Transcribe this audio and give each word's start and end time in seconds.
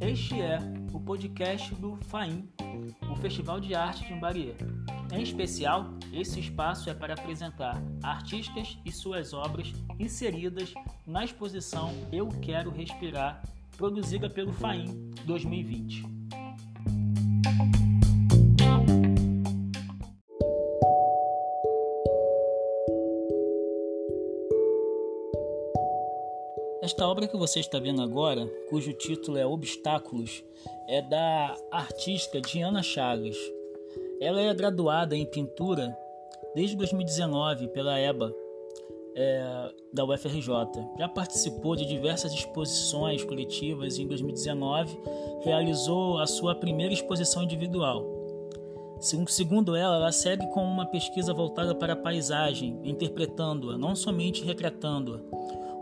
Este 0.00 0.40
é 0.40 0.58
o 0.92 0.98
podcast 1.00 1.74
do 1.76 1.96
FAIM, 2.08 2.48
o 3.10 3.16
Festival 3.16 3.60
de 3.60 3.74
Arte 3.74 4.06
de 4.06 4.12
Imbaria. 4.12 4.54
Em 5.12 5.22
especial, 5.22 5.94
esse 6.12 6.40
espaço 6.40 6.90
é 6.90 6.94
para 6.94 7.14
apresentar 7.14 7.82
artistas 8.02 8.78
e 8.84 8.92
suas 8.92 9.32
obras 9.32 9.72
inseridas 9.98 10.74
na 11.06 11.24
exposição 11.24 11.92
Eu 12.12 12.28
Quero 12.28 12.70
Respirar, 12.70 13.42
produzida 13.76 14.28
pelo 14.28 14.52
FAIM 14.52 15.12
2020. 15.24 16.04
Esta 26.80 27.08
obra 27.08 27.26
que 27.26 27.36
você 27.36 27.58
está 27.58 27.80
vendo 27.80 28.00
agora, 28.00 28.46
cujo 28.70 28.92
título 28.92 29.36
é 29.36 29.44
Obstáculos, 29.44 30.44
é 30.86 31.02
da 31.02 31.56
artista 31.72 32.40
Diana 32.40 32.84
Chagas. 32.84 33.36
Ela 34.20 34.40
é 34.42 34.54
graduada 34.54 35.16
em 35.16 35.26
pintura 35.26 35.96
desde 36.54 36.76
2019 36.76 37.66
pela 37.68 37.98
EBA 37.98 38.32
é, 39.16 39.72
da 39.92 40.04
UFRJ. 40.04 40.52
Já 40.96 41.08
participou 41.08 41.74
de 41.74 41.84
diversas 41.84 42.32
exposições 42.32 43.24
coletivas 43.24 43.98
e 43.98 44.02
em 44.02 44.06
2019 44.06 45.00
realizou 45.42 46.18
a 46.18 46.28
sua 46.28 46.54
primeira 46.54 46.94
exposição 46.94 47.42
individual. 47.42 48.06
Segundo 49.00 49.74
ela, 49.74 49.96
ela 49.96 50.12
segue 50.12 50.46
com 50.50 50.62
uma 50.62 50.86
pesquisa 50.86 51.34
voltada 51.34 51.74
para 51.74 51.94
a 51.94 51.96
paisagem, 51.96 52.78
interpretando-a, 52.84 53.76
não 53.76 53.96
somente 53.96 54.44
retratando-a 54.44 55.37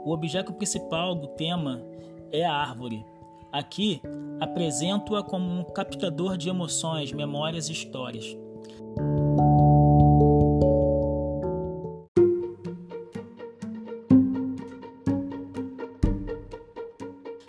o 0.06 0.12
objeto 0.12 0.52
principal 0.52 1.16
do 1.16 1.26
tema 1.26 1.84
é 2.30 2.44
a 2.44 2.54
árvore. 2.54 3.04
Aqui 3.50 4.00
apresento-a 4.38 5.20
como 5.24 5.44
um 5.50 5.64
captador 5.64 6.36
de 6.36 6.48
emoções, 6.48 7.10
memórias 7.10 7.68
e 7.68 7.72
histórias. 7.72 8.24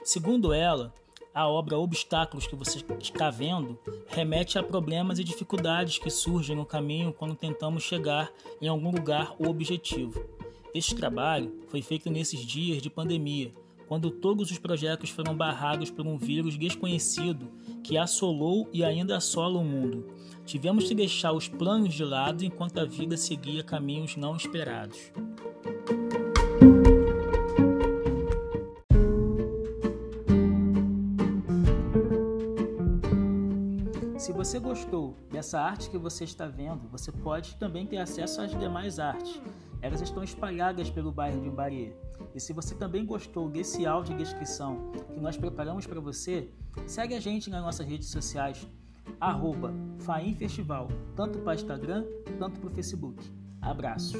Segundo 0.03 0.51
ela, 0.51 0.91
a 1.35 1.47
obra 1.47 1.77
Obstáculos 1.77 2.47
que 2.47 2.55
você 2.55 2.83
está 2.99 3.29
vendo 3.29 3.77
remete 4.07 4.57
a 4.57 4.63
problemas 4.63 5.19
e 5.19 5.23
dificuldades 5.23 5.99
que 5.99 6.09
surgem 6.09 6.55
no 6.55 6.65
caminho 6.65 7.13
quando 7.13 7.35
tentamos 7.35 7.83
chegar 7.83 8.31
em 8.59 8.67
algum 8.67 8.89
lugar 8.89 9.35
ou 9.37 9.47
objetivo. 9.47 10.36
Este 10.73 10.95
trabalho 10.95 11.53
foi 11.67 11.81
feito 11.81 12.09
nesses 12.09 12.41
dias 12.41 12.81
de 12.81 12.89
pandemia, 12.89 13.53
quando 13.87 14.11
todos 14.11 14.51
os 14.51 14.57
projetos 14.57 15.09
foram 15.09 15.35
barrados 15.35 15.89
por 15.89 16.05
um 16.05 16.17
vírus 16.17 16.57
desconhecido 16.57 17.49
que 17.83 17.97
assolou 17.97 18.69
e 18.73 18.83
ainda 18.83 19.17
assola 19.17 19.59
o 19.59 19.63
mundo. 19.63 20.05
Tivemos 20.45 20.87
que 20.87 20.95
deixar 20.95 21.31
os 21.31 21.47
planos 21.47 21.93
de 21.93 22.03
lado 22.03 22.43
enquanto 22.43 22.79
a 22.79 22.85
vida 22.85 23.17
seguia 23.17 23.63
caminhos 23.63 24.15
não 24.15 24.35
esperados. 24.35 25.11
Se 34.17 34.33
você 34.33 34.59
gostou 34.59 35.15
dessa 35.31 35.61
arte 35.61 35.91
que 35.91 35.97
você 35.97 36.23
está 36.23 36.47
vendo, 36.47 36.87
você 36.89 37.11
pode 37.11 37.55
também 37.57 37.85
ter 37.85 37.97
acesso 37.97 38.41
às 38.41 38.51
demais 38.51 38.97
artes. 38.97 39.39
Elas 39.79 40.01
estão 40.01 40.23
espalhadas 40.23 40.89
pelo 40.89 41.11
bairro 41.11 41.39
de 41.39 41.47
Imbarie. 41.47 41.93
E 42.33 42.39
se 42.39 42.51
você 42.51 42.73
também 42.73 43.05
gostou 43.05 43.47
desse 43.47 43.85
áudio 43.85 44.17
de 44.17 44.23
descrição 44.23 44.91
que 45.13 45.19
nós 45.19 45.37
preparamos 45.37 45.85
para 45.85 45.99
você, 45.99 46.49
segue 46.87 47.13
a 47.13 47.19
gente 47.19 47.49
nas 47.49 47.61
nossas 47.61 47.85
redes 47.85 48.09
sociais, 48.09 48.67
arroba 49.19 49.71
Faim 49.99 50.33
Festival, 50.33 50.87
tanto 51.15 51.37
para 51.39 51.51
o 51.51 51.55
Instagram, 51.55 52.03
tanto 52.39 52.59
para 52.59 52.69
o 52.69 52.73
Facebook. 52.73 53.23
Abraços! 53.61 54.19